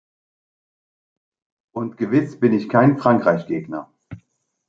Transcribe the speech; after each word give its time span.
Und 1.75 1.95
gewiss 1.97 2.39
bin 2.39 2.53
ich 2.53 2.69
kein 2.69 2.97
Frankreich-Gegner. 2.97 3.93